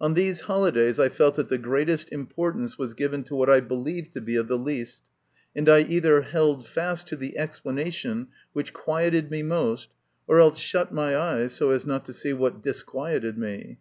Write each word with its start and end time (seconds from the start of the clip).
On 0.00 0.14
these 0.14 0.40
holidays, 0.40 0.98
I 0.98 1.08
felt 1.08 1.36
that 1.36 1.48
the 1.48 1.56
greatest 1.56 2.10
importance 2.10 2.76
was 2.76 2.92
given 2.92 3.22
to 3.22 3.36
what 3.36 3.48
I 3.48 3.60
believed 3.60 4.12
to 4.14 4.20
be 4.20 4.34
of 4.34 4.48
the 4.48 4.58
least, 4.58 5.02
and 5.54 5.68
I 5.68 5.82
either 5.84 6.22
held 6.22 6.66
fast 6.66 7.06
to 7.06 7.16
the 7.16 7.38
explanation 7.38 8.30
which 8.52 8.72
quieted 8.72 9.30
me 9.30 9.44
most, 9.44 9.90
or 10.26 10.40
else 10.40 10.58
shut 10.58 10.90
my 10.90 11.16
eyes 11.16 11.52
so 11.52 11.70
as 11.70 11.86
not 11.86 12.04
to 12.06 12.12
see 12.12 12.32
what 12.32 12.64
disquieted 12.64 13.38
me. 13.38 13.78